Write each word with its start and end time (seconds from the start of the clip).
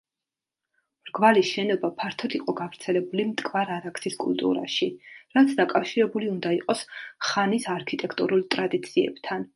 მრგვალი 1.09 1.43
შენობა 1.49 1.91
ფართოდ 1.99 2.33
იყო 2.39 2.55
გავრცელებული 2.61 3.25
მტკვარ-არაქსის 3.33 4.17
კულტურაში, 4.25 4.89
რაც 5.39 5.53
დაკავშირებული 5.61 6.33
უნდა 6.33 6.55
იყოს 6.59 6.83
ხანის 7.29 7.73
არქიტექტურულ 7.79 8.47
ტრადიციებთან. 8.57 9.47